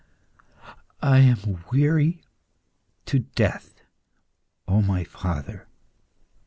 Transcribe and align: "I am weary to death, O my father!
"I 1.03 1.19
am 1.19 1.63
weary 1.71 2.23
to 3.05 3.19
death, 3.19 3.83
O 4.67 4.81
my 4.81 5.03
father! 5.03 5.67